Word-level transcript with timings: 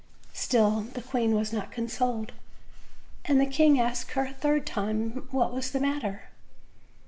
Still 0.33 0.87
the 0.95 1.01
queen 1.03 1.35
was 1.35 1.53
not 1.53 1.69
consoled, 1.71 2.31
and 3.23 3.39
the 3.39 3.45
king 3.45 3.79
asked 3.79 4.13
her 4.13 4.25
a 4.25 4.33
third 4.33 4.65
time 4.65 5.27
what 5.29 5.53
was 5.53 5.69
the 5.69 5.79
matter. 5.79 6.23